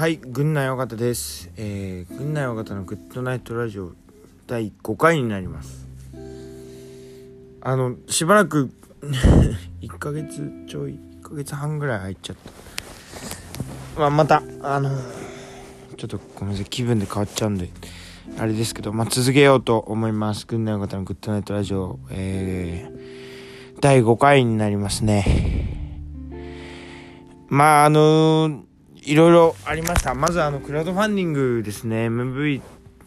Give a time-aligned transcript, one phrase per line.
[0.00, 1.50] はい、軍内尾形です。
[1.58, 3.92] えー、軍内尾形のグッドナイトラジオ
[4.46, 5.86] 第5回になります。
[7.60, 8.70] あの、しばらく
[9.82, 12.36] 1ヶ月ちょい、1ヶ月半ぐらい入っちゃっ
[13.94, 14.00] た。
[14.00, 14.90] まあ、また、あの、
[15.98, 17.68] ちょっとごめんなさい、気分で変わっちゃうんで、
[18.38, 20.46] あれですけど、まあ、続けようと思います。
[20.46, 25.90] 軍内尾形のグッドナイトラジオ、えー、第5回になりますね。
[27.50, 28.64] まあ、あの
[29.02, 30.14] いろいろありました。
[30.14, 32.08] まずあの、クラウドファンディングですね。
[32.08, 32.60] MV、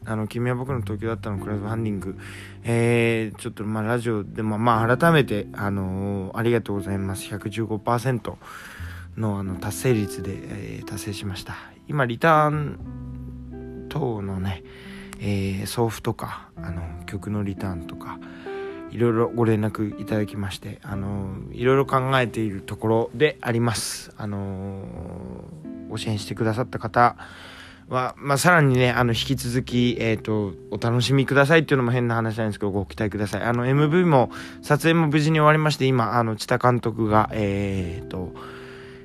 [0.06, 2.18] あの、君は僕の東京だったのクラウドファンディング。
[2.64, 7.28] えー、ちょっとまあ、ラジオでも、まあ、改めて、あのーありがとうございます。
[7.34, 8.36] 115%
[9.18, 11.56] のあの、達成率で、えー達成しました。
[11.88, 14.64] 今、リターン等のね、
[15.20, 18.20] えー送付とか、あの、曲のリターンとか、
[18.94, 24.14] いろいろご連絡いただきまして、あのいろいろ考えているところであります。
[24.18, 24.86] あの
[25.94, 27.16] ご支援してくださった方
[27.88, 33.44] は、まあ、さらにね、あの、引き続き、えっ、と、お楽しみくださいっていうのも変な話なんですけど、ご期待ください。
[33.44, 38.34] あの、MV も、撮影も無事に終わりまして、今、あの、知田監督が、えっ、と、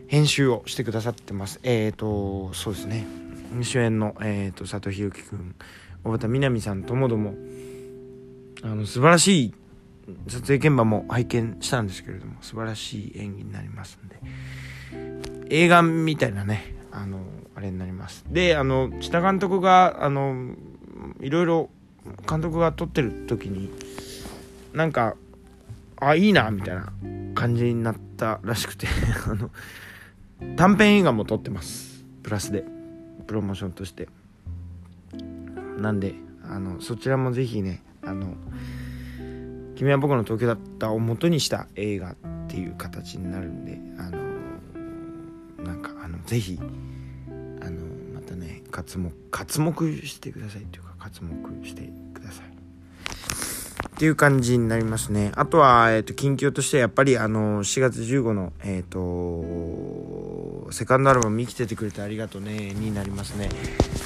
[0.06, 1.60] 編集をしてくださってます。
[1.62, 3.06] えっ、と、そうですね。
[3.62, 5.54] 主演の、えっ、と、佐藤弘樹くん、
[6.04, 7.34] 小畑みなみさんともども、
[8.62, 9.54] あの、素晴らしい
[10.28, 14.16] 撮影現場も拝見したんですけれども素晴らしい演技になりますんで
[15.50, 17.20] 映画みたいなねあの
[17.54, 18.24] あれになります。
[18.30, 20.54] であの知田監督があの
[21.20, 21.70] いろいろ
[22.28, 23.70] 監督が撮ってる時に
[24.72, 25.16] なんか
[25.96, 26.92] あいいなみたいな
[27.34, 28.86] 感じになったらしくて
[29.26, 29.50] あの
[30.56, 32.04] 短編映画も撮ってます。
[32.22, 32.64] プラスで
[33.26, 34.08] プロモーションとして。
[35.78, 38.34] なんであのそちらもぜひねあの
[39.76, 42.16] 君は僕の東京だったを元にした映画っ
[42.48, 44.27] ていう形になるんであの
[46.28, 47.80] ぜひあの
[48.14, 49.72] またね活目活目
[50.06, 52.46] してくださいというか活目してください。
[52.46, 55.32] っていう感じになりますね。
[55.36, 63.48] あとは、えー、と近況としてやっぱりあの4月15のえっ、とセカンドアルバム「生きててくれてありがとうね」になりますね。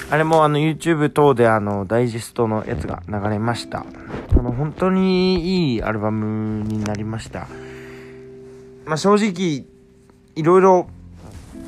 [0.09, 3.85] あれもあの YouTube 等であのダイジェストのやつが流れました。
[4.31, 7.49] あの本当にいいアルバムになりました。
[8.85, 9.65] まあ正直
[10.35, 10.87] いろいろ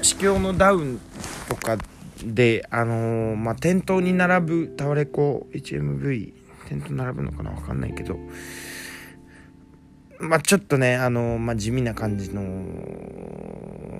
[0.05, 1.01] 市況のダウン
[1.49, 1.77] とか
[2.23, 6.31] であのーまあ店頭に並ぶタワレコ HMV
[6.69, 8.19] 店頭並ぶのかなわかんないけど。
[10.19, 12.44] まあちょっとねあのーまあ地味な感じの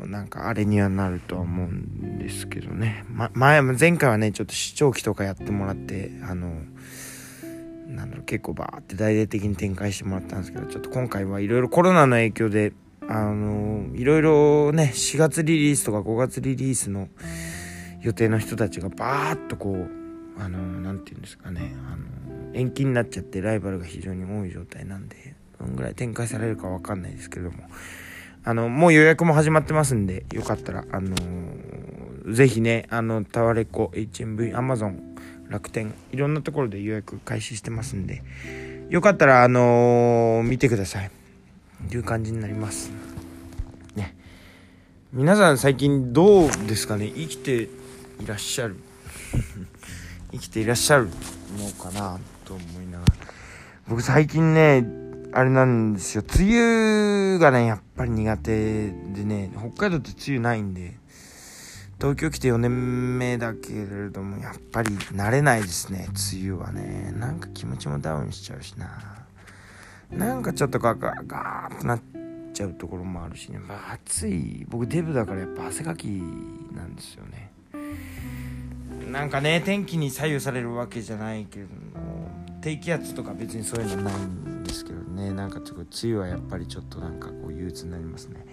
[0.06, 6.52] なんかあれにはなるとは思うんですけどね、ま、前前回はねちょっと視聴期とかやってもらってあの
[7.88, 12.74] なんだろう結構バーって大々的に展開してもらったんですけどちょっと今回はいろいろコロナの影響で
[13.08, 17.08] あのいろいろね4月リリースとか5月リリースの
[18.02, 27.64] 予定の人たちがバーッとこうあのなんて言うんですかねあの延期になっちゃってライバルが非常に多い状態なんでどんぐらい展開されるかわかんないですけども
[28.44, 31.16] あのもう予約も始まってますんでよかったらあの
[32.32, 35.16] ぜひねあのタワレコ HMV アマゾン
[35.50, 38.24] 楽天いろんなところで予約開始してますんで
[38.90, 41.25] よかったらあの見てください。
[41.92, 42.92] いう感じになります。
[43.96, 44.16] ね。
[45.14, 47.12] 皆さん最近どうですかね？
[47.16, 47.70] 生きて
[48.20, 48.78] いらっしゃる。
[50.32, 51.10] 生きていらっしゃる
[51.58, 53.14] のかなと思いながら。
[53.88, 54.86] 僕最近ね
[55.32, 56.24] あれなんですよ。
[56.36, 60.98] 梅雨がねやっぱり苦手でね北海道って梅雨ないんで
[62.00, 66.08] 東京来て4年目だけれどもやっぱり慣れないですね。
[66.34, 67.14] 梅雨はね。
[67.18, 69.26] なんか気持ちもダウンしちゃうしな。
[70.12, 72.02] なんかちょっとガガガーッとなっ
[72.54, 74.66] ちゃうところもあるしね、まあ、暑い。
[74.68, 77.52] 僕デブだからやっぱ汗かきなんですよね。
[79.12, 81.68] なんかね天気に左右されるわけじゃないけど
[82.62, 85.32] 低気圧とか別にそういうのないんですけどね。
[85.32, 88.46] なんかちょっと梅雨はやっぱりちょっとなんかこう憂鬱になりますね。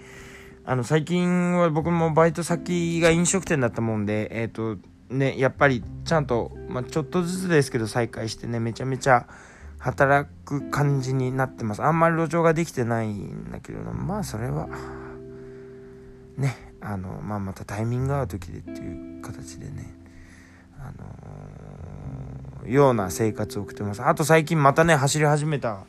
[0.65, 4.77] あの最近は僕もバイト先が飲食店だったもんでえっ、と
[5.09, 9.27] ねやっぱりちゃんと、まあ、ちょっとずつですけど再開してねめちゃめちゃ
[9.83, 11.83] 働く感じになってます。
[11.83, 14.69] あんまり路上ができてないんだけどまあそれは
[16.37, 20.03] ねあのまあまたタイミング合う時でっていう形でね。
[20.79, 20.91] あ
[22.65, 24.03] のような生活を送ってます。
[24.03, 25.85] あと最近またね走り始めた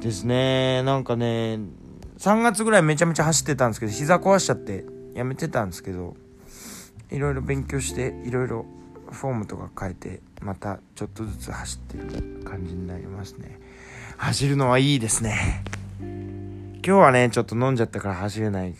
[0.00, 0.82] ですね。
[0.84, 1.58] なんかね
[2.18, 4.84] 3月ぐらいめちゃめちゃ走ってたんですけど膝壊しちゃって
[5.14, 6.16] やめてたんですけど
[7.10, 8.66] いろいろ勉強していろいろ
[9.12, 13.58] フォームとか変えてまたちょっとずつ走ってる感じになりますね。
[14.16, 15.64] 走るのはいいですね。
[16.00, 18.74] 今日はねちょっと飲んじゃったから走れない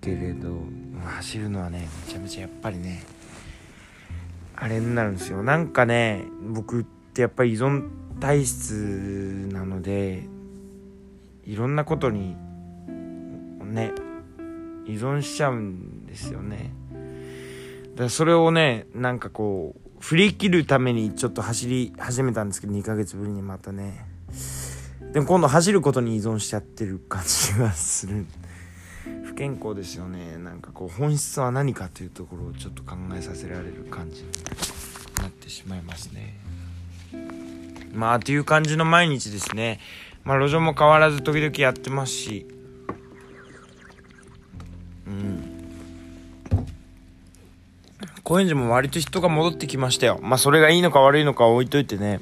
[0.00, 0.58] けれど
[1.04, 3.04] 走るのはねめちゃめちゃやっぱりね
[4.56, 5.42] あれになるんですよ。
[5.42, 7.88] なんかね僕ってやっぱり依存
[8.20, 10.24] 体質なので
[11.44, 12.34] いろんなことに
[13.64, 13.92] ね
[14.86, 16.72] 依存しちゃうんですよね。
[17.96, 24.06] だそれをねなんかこう振り切るためにちょっと走り始めたんですけど2ヶ月ぶりにまたね。
[25.12, 28.26] でも今度走ることに依存しちゃってる感じがする。
[29.24, 30.36] 不健康ですよね。
[30.36, 34.28] なんかこう本質は何かというところをちょっと考えさせられる感じに
[35.22, 36.38] なってしまいますね。
[37.94, 39.80] まあという感じの毎日ですね。
[40.22, 42.46] まあ路上も変わらず時々やってますし。
[48.28, 50.18] 高円寺も割と人が戻ってきましたよ。
[50.20, 52.18] まあそれがいいのか悪いのか置いといてね。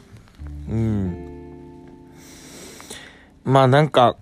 [0.69, 1.89] うん。
[3.43, 4.19] まあなんか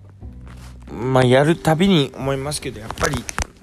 [0.89, 3.17] まあやるたびに思いますけどやっぱり、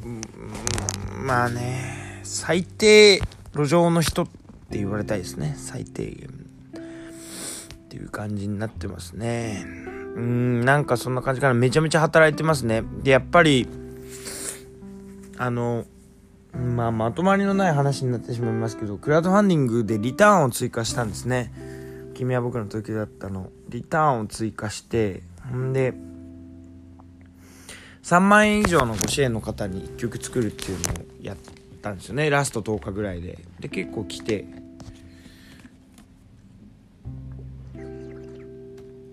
[0.04, 3.22] うん、まあね最低
[3.54, 5.54] 路上の人って言われたいですね。
[5.56, 9.64] 最低限っていう感じになってますね。
[9.64, 11.54] うんなんかそんな感じかな。
[11.54, 12.82] めちゃめちゃ働いてますね。
[13.02, 13.66] でやっぱり
[15.38, 15.86] あの
[16.52, 21.52] まあまとまりのない話になってしまいますけどクラウドファンディングでリターンを追加したんですね。
[22.14, 23.50] 君は僕の時だったの。
[23.68, 25.22] リターンを追加して
[25.54, 25.94] んで
[28.02, 31.36] 3万円以上のご支援の方に1曲作るっていうのをやっ
[31.80, 32.28] たんですよね。
[32.28, 33.38] ラスト10日ぐらいで。
[33.60, 34.44] で結構来て。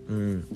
[0.09, 0.47] うん。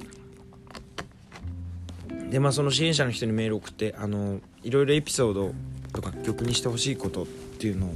[2.29, 5.53] でまあその支援者の人にメール送ってあのいろいろエピソード
[6.01, 7.93] とか曲にしてほしいことっていうのを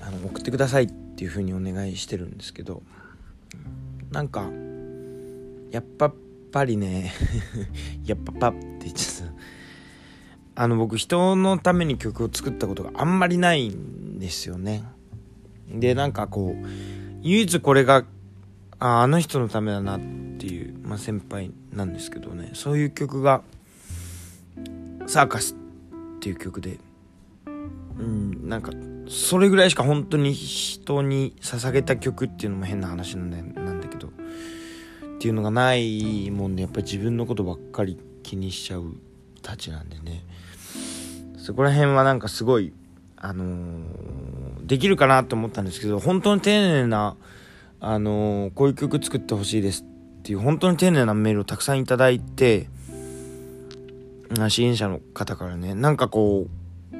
[0.00, 2.82] あの送ってくださいっていうふうにお願いしてるんですけど
[4.10, 4.48] なんか
[5.70, 6.12] やっぱ
[6.52, 7.12] ぱりね
[8.04, 9.32] やっぱパって言っちゃった。
[10.54, 14.84] あの僕人のために曲を作ったことがあんまりないんですよね。
[15.66, 16.66] でなんかこう
[17.22, 18.04] 唯一これが
[18.78, 20.00] ああの人のためだなっ
[20.38, 22.50] ていう、まあ、先輩なんですけどね。
[22.52, 23.42] そういう曲が
[25.06, 25.56] 「サーカス」
[26.22, 26.78] っていう曲で。
[27.98, 28.72] うんなんか
[29.08, 34.08] それぐらいしか本当に人に捧げた曲っていうのも変な話なんだなんだけど。
[34.08, 34.10] っ
[35.18, 38.96] ていうのがないもんでやっぱり自分のことばっかり気にしちゃう
[39.40, 40.24] たちなんでね。
[41.36, 42.72] そこら辺はなんかすごい
[43.16, 47.16] あのー、できるかなと思ったんですけど本当に丁寧な
[47.80, 52.68] あのー、こういう曲作ってほしいですっていう本当に丁寧なメールをたくさんいただいて
[54.48, 56.96] 支援者の方からねなんかこう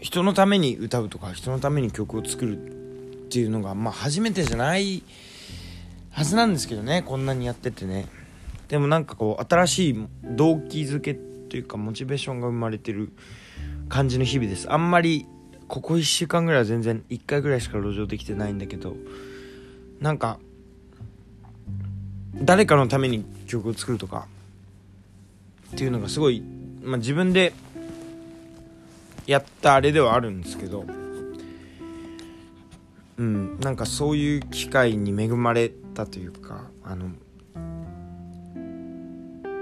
[0.00, 5.02] 人のために歌うとか人のために曲を作るっていうのがまあ初めてじゃない
[6.10, 8.06] はずなんですけどねこんなにやっててね。
[8.68, 13.12] でもなんかこう新しい動機づけというかモチベーションが生まれてる
[13.88, 14.70] 感じの日々です。
[14.70, 15.26] あんまり
[15.68, 18.96] ここ1週間ぐらいは全然1回ぐらいしか路上できてないんだけど
[20.00, 20.38] なんか
[22.34, 24.26] 誰かのために曲を作るとか
[25.78, 26.42] っていうのがすごい、
[26.82, 27.52] まあ、自分で
[29.28, 30.84] やったあれではあるんですけど
[33.16, 37.10] うんなんかそういう機会に恵まれたというかあの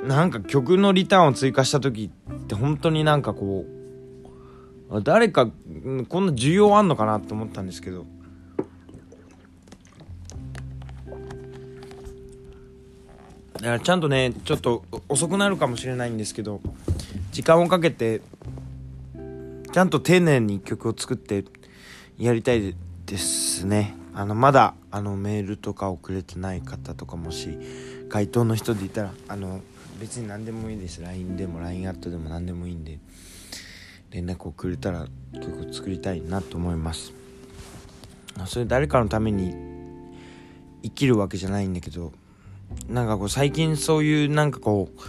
[0.08, 3.66] なんか曲のリターンを追加した時って本当になんかこ
[4.88, 8.06] う誰かこんな需要あんのかなって思ったんですけど
[13.82, 16.60] ちゃんとねちょっと遅くなるかもしれないんですけど
[17.32, 18.20] 時間をかけて
[19.72, 21.44] ちゃんと丁寧に曲を作って
[22.16, 23.94] やりたいですね。
[24.14, 27.58] あのまだあのメールとか送れてない方とかもし
[28.08, 29.60] 回答の人でいたらあの
[30.00, 31.02] 別に何でもいいです。
[31.02, 32.98] LINE でも LINE アットでも何でもいいんで
[34.10, 37.12] 連絡をくれたら曲を作りたいなと思います。
[38.46, 39.54] それ誰かのために
[40.82, 42.12] 生きるわけじゃないんだけど
[42.88, 45.00] なんかこう最近そういうなんかこう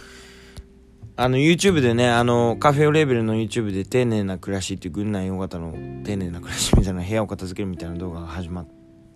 [1.16, 5.72] あの YouTube でねあのカフェオレーベルの YouTube で丁寧な暮らしっていう軍内大型の
[6.04, 8.66] 丁寧な暮らしみたいな部屋を片付けるみたいな動画が始まっ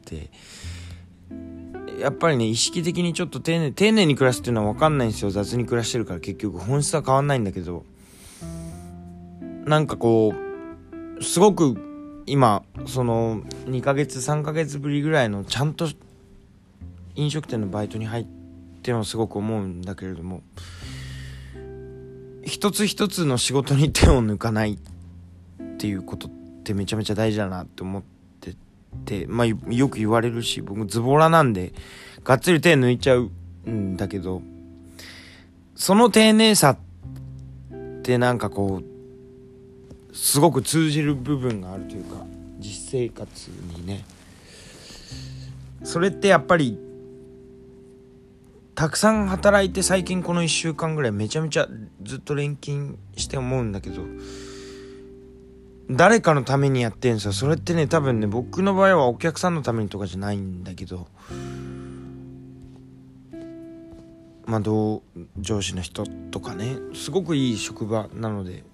[0.05, 0.31] て
[2.01, 5.31] やっぱりね意識的にちょっと丁寧丁寧に暮らすっていうのは分かんないんですよ。
[5.31, 7.85] 雑に暮らしてるから結局本質は変わんないんだけど
[9.65, 10.35] なんかこ
[11.19, 15.87] うすごく今その2ヶ月3ヶ月ぶりぐらいのちゃんと
[17.15, 18.27] 飲食店のバイトに入っ
[18.83, 20.43] てもすごく思うんだけれども
[22.45, 26.31] 一つ一つの仕事に手を抜かないっていうことっ
[26.65, 28.03] てめちゃめちゃ大事だなって思っ
[28.41, 28.55] て
[29.05, 29.57] てまあよ
[29.89, 31.73] く言われるし僕ズボラなんで
[32.25, 33.31] がっつり手抜いちゃう
[33.69, 34.43] んだけど
[35.77, 36.79] その丁寧さっ
[38.03, 42.25] てなんかこうすごく通じる部分があるというか
[42.59, 44.05] 実生活にね。
[45.85, 46.79] それってやっぱり
[48.75, 51.69] たくさん働いて最近この1週間ぐらいめちゃめちゃ
[52.03, 54.03] ずっと錬金して思うんだけど
[55.91, 57.33] 誰かのためにやってんすよ。
[57.33, 61.07] それってね多分ね僕の場合はお客さんのためにとかじゃないんだけど
[64.47, 65.03] まあ同
[65.39, 68.65] 上司の人とかねすごくいい職場なので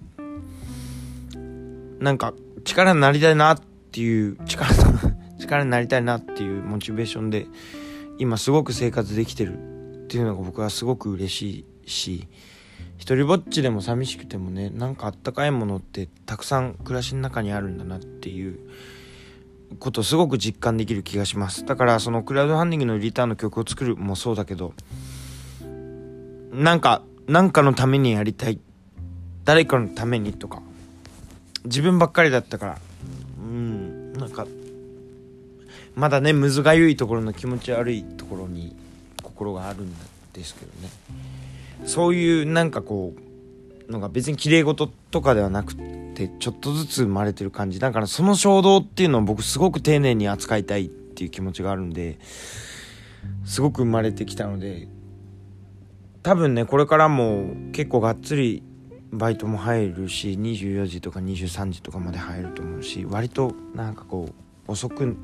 [1.99, 4.71] なんか力になりたいなっていう力
[5.41, 7.47] 力になりたいなっていうモチベーションで
[8.19, 9.68] 今すごく生活できてる。
[10.09, 12.29] っていうのが僕はすごく嬉しいし
[12.97, 18.59] 一人ぼっちでも寂しくてもねなんかあったかいものってたくさん暮らしの中にあるんだなっていう
[19.79, 21.67] ことをすごく実感できる気がします。
[21.67, 24.73] だからそのクラウドファンディングのリターンの曲を作るもそうだけど
[26.53, 28.59] なんかなんかのためにやりたい。
[29.45, 30.63] 誰かのためにとか。
[31.65, 32.79] 自分ばっかりだったから。
[33.39, 34.47] うんなんか
[35.95, 38.75] まだねむずがゆいところの気持ち悪いところに
[39.39, 39.95] 心があるん
[40.33, 40.89] ですけどね。
[41.87, 43.15] そういうなんかこ
[43.89, 47.79] うのが別に綺麗事とかではなくてちょっとずつ生まれてる感じ。
[47.79, 52.19] だからその衝動っていうのを僕すごく丁寧に扱いたいっていう気持ちがあるんで
[53.45, 54.87] すごく生まれてきたので
[56.23, 58.63] 多分ねこれからも結構がっつり
[59.11, 64.29] バイトも入るし24時とか23時とかまで入ると思うし割となんかこ
[64.69, 65.17] う遅く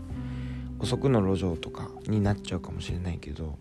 [0.81, 3.57] 遅くの路上とかになっちゃうかもしれないけど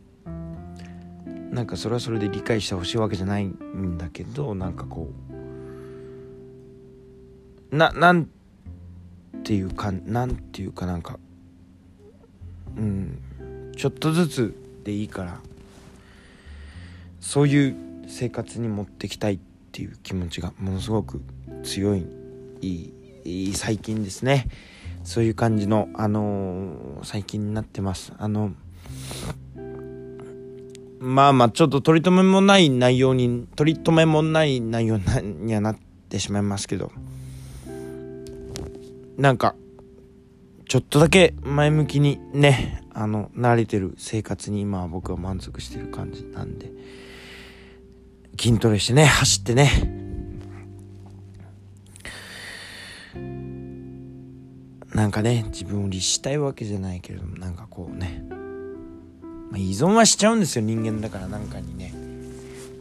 [1.53, 5.11] なんかそれはそれで理解してほしいわけじゃないんだけどなんかこ
[7.71, 8.27] うななん
[9.43, 11.19] ていうかなんていうかなんか
[12.75, 15.39] うんちょっとずつでいいから
[17.19, 17.75] そういう
[18.07, 19.39] 生活に持ってきたいっ
[19.71, 21.21] ていう気持ちがものすごく
[21.63, 22.07] 強い
[22.61, 22.91] い
[23.23, 24.47] い最近ですね。
[25.03, 28.13] そういう感じのあのー、最近になってます。
[28.17, 28.53] あの
[31.03, 35.77] まあまあちょっと取り留めもない内容に取り留めもない内容にはなっ
[36.09, 36.91] てしまいますけど
[39.17, 39.55] なんか
[40.67, 46.71] ちょっとだけ前向きにねあの慣れてる生活に今は僕は満足してる感じなんで。
[48.39, 49.69] 筋トレしてね、走ってね。
[54.93, 58.23] なんかね、自分を律したいわけじゃないけれども、なんかこうね、
[59.53, 61.93] まあ、依存はしちゃうんですよ、人間だからなんかにね。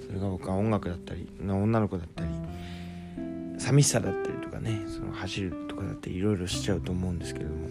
[0.07, 2.31] それが僕は音楽だったり、女の子だったり、
[3.59, 7.69] 寂しさだったりとかね、その走るとかだっていろいろしちゃうと思うんですけれども、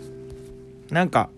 [0.91, 1.31] なんか、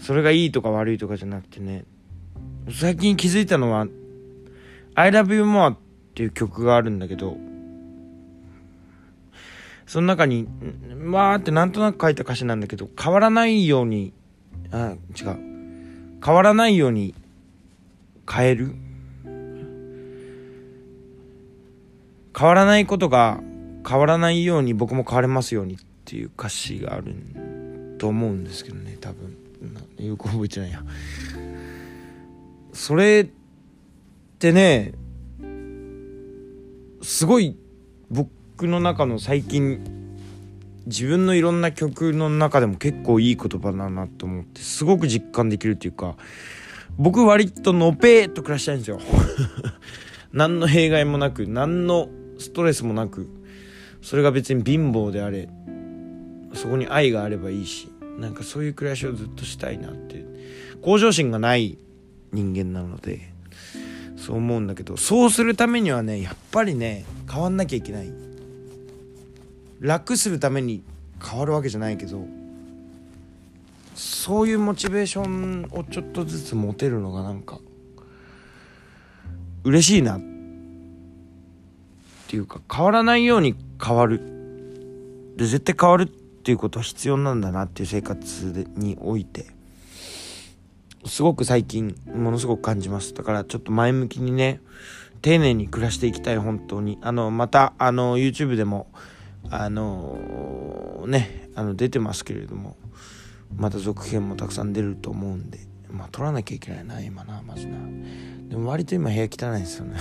[0.00, 1.84] それがいいとか悪いとかじゃなくてね、
[2.72, 3.86] 最近気づいたのは、
[4.96, 5.76] I love you more っ
[6.16, 7.36] ていう曲があるんだけど、
[9.86, 10.48] その中に、
[11.04, 14.12] わーってなんとなく書いた歌詞なんだけど、変わらないように、
[14.72, 15.36] あ、違う。
[16.24, 17.14] 変わらないように
[18.30, 18.74] 変える？
[22.38, 23.40] 変わらないことが
[23.86, 27.14] 変わらないように僕も変われますようにっていう歌詞がある
[27.98, 29.36] と思うんですけどね、多分。
[29.98, 30.82] よく覚えてないや。
[32.72, 33.28] それっ
[34.38, 34.92] てね
[37.02, 37.58] すごい
[38.10, 39.99] 僕の中の最近
[40.86, 46.16] 自分のいろんな曲の中でも結構いい言葉だなと思ってすごく実感できるっていうか
[46.96, 49.00] 僕割とのぺーと暮らしたいんですよ。
[50.32, 52.08] 何の弊害もなく何の
[52.38, 53.28] ストレスもなく
[54.00, 55.48] それが別に貧乏であれ
[56.54, 60.30] そこに愛があればいいしなんかそういう暮らしをずっとしたいなって。
[60.82, 61.78] 向上心がない
[62.32, 63.32] 人間なので
[64.16, 68.12] そう思うんだけどそうするためにはねやっぱりね変わんなきゃいけない。
[69.80, 70.84] 楽するために
[71.22, 72.26] 変わるわけじゃないけど
[73.94, 77.58] そういうモチベーションをちょっとずつ持てるのがなんか
[79.64, 80.20] 嬉しいなっ
[82.28, 84.20] ていうか変わらないように変わる
[85.36, 89.46] で絶対変わるっていうことは必要なんだなっていう生活において。
[91.06, 94.60] すごく最近ものすごく感じますだからちょっと前向きにね
[95.22, 98.86] 丁寧に暮らしていきたい本当にあのまたあの YouTube でも
[99.48, 102.76] あのねあの出てますけれども
[103.56, 105.58] また続編もたくさん出ると思うんで
[105.90, 107.78] まあ撮らなきゃいけないな今なまずな。
[108.48, 109.96] でも割と今部屋汚いんですよね。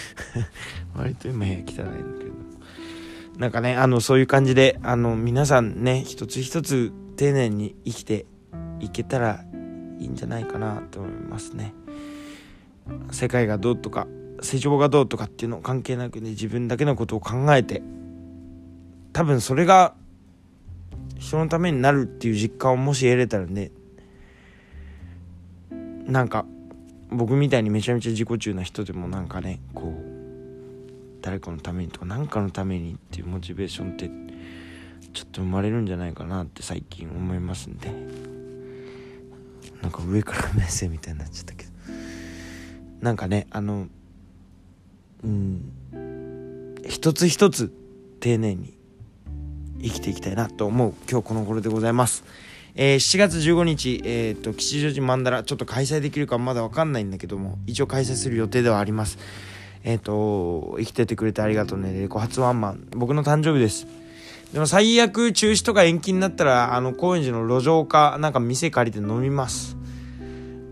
[0.94, 1.82] 割と今部屋汚いんだ
[2.18, 2.34] けど。
[3.38, 8.26] なんかねあのそういう感じであの皆さんね一つ一つ丁寧に生きて
[8.80, 9.44] いけたら
[9.98, 11.74] いいんじゃないかなと思いますね。
[13.10, 14.06] 世界がどうとか
[14.40, 17.82] 成長がどうとかっていうの関係なくね自分だけのことを考えて
[19.14, 19.94] 多分それが
[21.18, 23.70] 人のためになるっていう実感をもし得れたらね
[26.06, 26.44] なんか
[27.10, 34.10] 僕みたいにめちゃめちゃ自己中な人でもなんかねこう誰かのためにとか何かのためにっていうモチベーションって
[35.14, 38.34] ちょっと生まれるんじゃないかなって最近思いますんで。
[39.84, 41.70] なんか上から目線みたいになっちゃったけど。
[43.00, 43.86] なんかねあの
[45.22, 47.70] うん一つ一つ
[48.20, 48.74] 丁寧に
[49.84, 52.24] 生きていきたいなと思う今日この頃でございます。
[52.74, 59.18] えー、7月15日、え、ー、と、吉祥寺曼荼羅、ちょっと開催できるかまだわかんないんだけども、一応開催する予定ではあります。
[59.84, 62.88] えっ、ー、と、生きててくれてありがとうね、レコ発ワンマン。
[62.96, 63.86] 僕の誕生日です。
[64.52, 69.76] でも最悪中止とか延期になったら、あの、高円寺の路上か、なんか店借りて飲みます。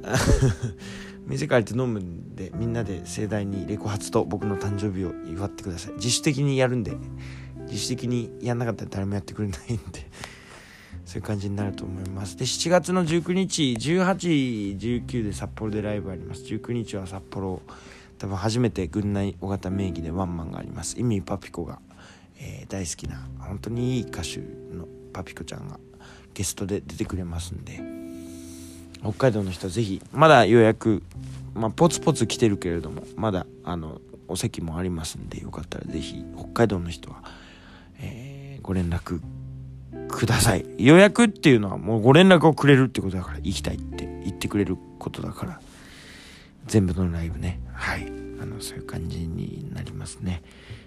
[1.28, 5.94] 店借りて飲むんで、みんなで盛大にレコ発と僕の誕生日を祝ってください。
[5.94, 6.96] 自主的にやるんで。
[7.72, 10.06] 自主的にやんなかったら誰もやってくれないんで
[11.06, 12.36] そういう感じになると思います。
[12.36, 16.44] で7月の19日1819で札幌でライブあります。
[16.44, 17.62] 19日は札幌
[18.18, 21.00] 多分初めて軍内尾形名義でワンマンがあります。
[21.00, 21.80] 意味パピコが、
[22.38, 25.80] えー、大好きな本当にいい歌手のパピコちゃんが
[26.34, 28.02] ゲストで出てくれますんで。
[29.02, 31.02] 北海道の人はぜひまだ予約
[31.54, 37.22] まあポツポツ来てるけれどもまだあのお席もありますんでよかったらぜひ北海道の人は、
[38.62, 39.20] ご連絡
[40.08, 40.64] ください。
[40.78, 45.60] 予約っていうのはもうご連絡をくれるってことだから、行きたいって言ってくれることだから、
[46.66, 47.60] 全部のライブね。
[47.72, 48.06] はい。
[48.40, 50.42] あの、そういう感じになりますね。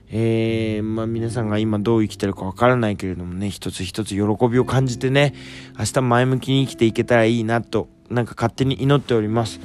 [0.09, 5.33] えー、まあ皆さんが今どう生きてるかわからないけれどもね、一つ一つ喜びを感じてね、
[5.77, 9.59] 明日前向きに生きていけたらいいなと、なんか勝手に祈っております。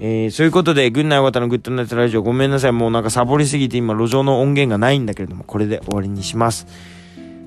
[0.00, 2.72] えー、そういうことで、軍内尾形のグッドナイトラジオごめんなさい。
[2.72, 6.66] もうなんかサボりすぎて今路上の音源がないんだけれども、これで終わりにします。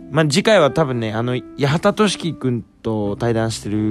[0.10, 3.82] まあ、次回は多分ね、あの、八幡俊樹くんと対談してる、う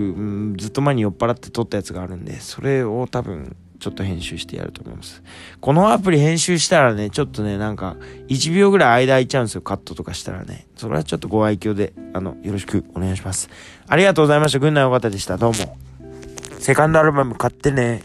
[0.50, 5.22] ん、ずっと前に酔っ払って撮ったやつがあるんで、それを多分、ちょっと編集してやると思います。
[5.60, 7.96] このアプリ編集したらね、ちょっとね、なんか、
[8.28, 10.66] 1秒ぐらい間空いちゃうんですよ、カットとかしたらね。
[10.76, 13.50] それはちょっとご愛嬌で、あの、よろしくお願いします。
[13.86, 14.58] ありがとうございました。
[14.58, 15.36] 軍内尾形でした。
[15.36, 15.76] どうも。
[16.58, 18.02] セカンドアルバム買ってね。